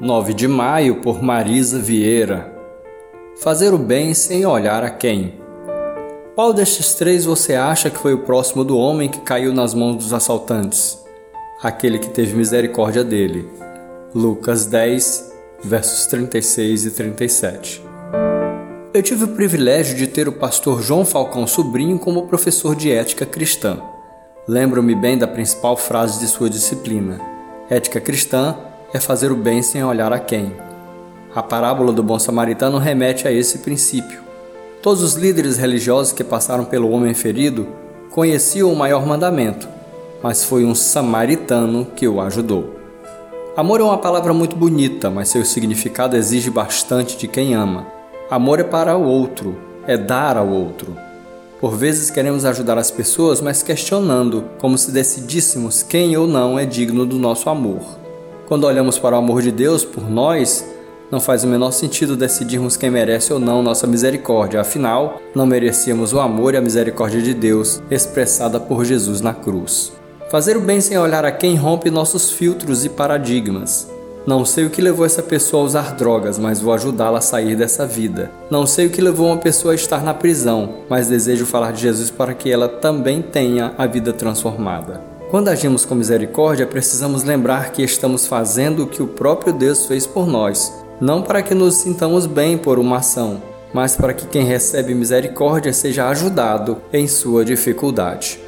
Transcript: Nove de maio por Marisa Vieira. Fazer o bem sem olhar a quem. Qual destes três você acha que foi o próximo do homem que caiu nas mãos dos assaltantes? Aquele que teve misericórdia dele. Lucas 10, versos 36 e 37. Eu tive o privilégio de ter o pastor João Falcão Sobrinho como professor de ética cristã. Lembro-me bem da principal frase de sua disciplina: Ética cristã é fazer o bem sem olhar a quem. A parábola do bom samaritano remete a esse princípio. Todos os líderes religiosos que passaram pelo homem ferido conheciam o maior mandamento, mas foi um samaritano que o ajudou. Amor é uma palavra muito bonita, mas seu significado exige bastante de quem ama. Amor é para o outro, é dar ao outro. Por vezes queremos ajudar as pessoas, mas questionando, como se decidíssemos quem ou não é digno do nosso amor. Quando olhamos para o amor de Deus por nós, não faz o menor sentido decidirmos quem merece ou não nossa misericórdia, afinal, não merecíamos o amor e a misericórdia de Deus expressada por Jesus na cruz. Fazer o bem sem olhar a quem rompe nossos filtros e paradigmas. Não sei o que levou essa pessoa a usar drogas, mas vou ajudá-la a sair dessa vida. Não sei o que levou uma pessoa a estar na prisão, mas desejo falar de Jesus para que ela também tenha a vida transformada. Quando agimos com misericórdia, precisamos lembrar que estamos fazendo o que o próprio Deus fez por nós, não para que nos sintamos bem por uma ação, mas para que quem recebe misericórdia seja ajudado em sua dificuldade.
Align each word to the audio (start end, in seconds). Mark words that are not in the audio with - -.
Nove 0.00 0.32
de 0.34 0.46
maio 0.46 1.00
por 1.00 1.20
Marisa 1.20 1.78
Vieira. 1.78 2.54
Fazer 3.42 3.74
o 3.74 3.78
bem 3.78 4.14
sem 4.14 4.46
olhar 4.46 4.84
a 4.84 4.90
quem. 4.90 5.34
Qual 6.34 6.52
destes 6.52 6.94
três 6.94 7.24
você 7.24 7.54
acha 7.54 7.90
que 7.90 7.98
foi 7.98 8.14
o 8.14 8.20
próximo 8.20 8.62
do 8.62 8.78
homem 8.78 9.08
que 9.08 9.20
caiu 9.20 9.52
nas 9.52 9.74
mãos 9.74 9.96
dos 9.96 10.12
assaltantes? 10.12 11.04
Aquele 11.62 11.98
que 11.98 12.10
teve 12.10 12.36
misericórdia 12.36 13.02
dele. 13.02 13.48
Lucas 14.14 14.66
10, 14.66 15.32
versos 15.64 16.06
36 16.06 16.86
e 16.86 16.90
37. 16.92 17.82
Eu 18.94 19.02
tive 19.02 19.24
o 19.24 19.28
privilégio 19.34 19.96
de 19.96 20.06
ter 20.06 20.28
o 20.28 20.32
pastor 20.32 20.82
João 20.82 21.04
Falcão 21.04 21.46
Sobrinho 21.46 21.98
como 21.98 22.28
professor 22.28 22.76
de 22.76 22.92
ética 22.92 23.26
cristã. 23.26 23.82
Lembro-me 24.48 24.94
bem 24.94 25.18
da 25.18 25.26
principal 25.26 25.76
frase 25.76 26.20
de 26.20 26.28
sua 26.28 26.48
disciplina: 26.48 27.20
Ética 27.68 28.00
cristã 28.00 28.54
é 28.94 29.00
fazer 29.00 29.32
o 29.32 29.36
bem 29.36 29.60
sem 29.60 29.82
olhar 29.82 30.12
a 30.12 30.20
quem. 30.20 30.52
A 31.34 31.42
parábola 31.42 31.92
do 31.92 32.00
bom 32.00 32.16
samaritano 32.16 32.78
remete 32.78 33.26
a 33.26 33.32
esse 33.32 33.58
princípio. 33.58 34.20
Todos 34.80 35.02
os 35.02 35.14
líderes 35.14 35.56
religiosos 35.56 36.12
que 36.12 36.22
passaram 36.22 36.64
pelo 36.64 36.90
homem 36.90 37.12
ferido 37.12 37.66
conheciam 38.12 38.72
o 38.72 38.76
maior 38.76 39.04
mandamento, 39.04 39.68
mas 40.22 40.44
foi 40.44 40.64
um 40.64 40.76
samaritano 40.76 41.84
que 41.96 42.06
o 42.06 42.20
ajudou. 42.20 42.76
Amor 43.56 43.80
é 43.80 43.82
uma 43.84 43.98
palavra 43.98 44.32
muito 44.32 44.54
bonita, 44.54 45.10
mas 45.10 45.28
seu 45.28 45.44
significado 45.44 46.16
exige 46.16 46.50
bastante 46.50 47.16
de 47.16 47.26
quem 47.26 47.56
ama. 47.56 47.84
Amor 48.30 48.60
é 48.60 48.64
para 48.64 48.96
o 48.96 49.02
outro, 49.02 49.58
é 49.88 49.96
dar 49.96 50.36
ao 50.36 50.48
outro. 50.48 51.05
Por 51.60 51.74
vezes 51.74 52.10
queremos 52.10 52.44
ajudar 52.44 52.76
as 52.76 52.90
pessoas, 52.90 53.40
mas 53.40 53.62
questionando, 53.62 54.44
como 54.58 54.76
se 54.76 54.90
decidíssemos 54.90 55.82
quem 55.82 56.14
ou 56.14 56.26
não 56.26 56.58
é 56.58 56.66
digno 56.66 57.06
do 57.06 57.18
nosso 57.18 57.48
amor. 57.48 57.80
Quando 58.46 58.64
olhamos 58.64 58.98
para 58.98 59.16
o 59.16 59.18
amor 59.18 59.40
de 59.40 59.50
Deus 59.50 59.82
por 59.82 60.08
nós, 60.08 60.66
não 61.10 61.18
faz 61.18 61.44
o 61.44 61.46
menor 61.46 61.70
sentido 61.70 62.14
decidirmos 62.14 62.76
quem 62.76 62.90
merece 62.90 63.32
ou 63.32 63.38
não 63.38 63.62
nossa 63.62 63.86
misericórdia, 63.86 64.60
afinal, 64.60 65.18
não 65.34 65.46
merecíamos 65.46 66.12
o 66.12 66.20
amor 66.20 66.52
e 66.52 66.58
a 66.58 66.60
misericórdia 66.60 67.22
de 67.22 67.32
Deus 67.32 67.80
expressada 67.90 68.60
por 68.60 68.84
Jesus 68.84 69.22
na 69.22 69.32
cruz. 69.32 69.92
Fazer 70.30 70.58
o 70.58 70.60
bem 70.60 70.80
sem 70.82 70.98
olhar 70.98 71.24
a 71.24 71.32
quem 71.32 71.56
rompe 71.56 71.90
nossos 71.90 72.30
filtros 72.30 72.84
e 72.84 72.90
paradigmas. 72.90 73.88
Não 74.26 74.44
sei 74.44 74.66
o 74.66 74.70
que 74.70 74.82
levou 74.82 75.06
essa 75.06 75.22
pessoa 75.22 75.62
a 75.62 75.66
usar 75.66 75.94
drogas, 75.94 76.36
mas 76.36 76.60
vou 76.60 76.74
ajudá-la 76.74 77.18
a 77.18 77.22
sair 77.22 77.54
dessa 77.54 77.86
vida. 77.86 78.28
Não 78.50 78.66
sei 78.66 78.86
o 78.86 78.90
que 78.90 79.00
levou 79.00 79.28
uma 79.28 79.36
pessoa 79.36 79.70
a 79.70 79.74
estar 79.76 80.02
na 80.02 80.12
prisão, 80.12 80.78
mas 80.90 81.06
desejo 81.06 81.46
falar 81.46 81.72
de 81.72 81.82
Jesus 81.82 82.10
para 82.10 82.34
que 82.34 82.50
ela 82.50 82.68
também 82.68 83.22
tenha 83.22 83.72
a 83.78 83.86
vida 83.86 84.12
transformada. 84.12 85.00
Quando 85.30 85.46
agimos 85.46 85.84
com 85.84 85.94
misericórdia, 85.94 86.66
precisamos 86.66 87.22
lembrar 87.22 87.70
que 87.70 87.84
estamos 87.84 88.26
fazendo 88.26 88.82
o 88.82 88.86
que 88.88 89.00
o 89.00 89.06
próprio 89.06 89.52
Deus 89.52 89.86
fez 89.86 90.08
por 90.08 90.26
nós, 90.26 90.72
não 91.00 91.22
para 91.22 91.40
que 91.40 91.54
nos 91.54 91.76
sintamos 91.76 92.26
bem 92.26 92.58
por 92.58 92.80
uma 92.80 92.96
ação, 92.96 93.40
mas 93.72 93.94
para 93.94 94.12
que 94.12 94.26
quem 94.26 94.42
recebe 94.42 94.92
misericórdia 94.92 95.72
seja 95.72 96.08
ajudado 96.08 96.78
em 96.92 97.06
sua 97.06 97.44
dificuldade. 97.44 98.40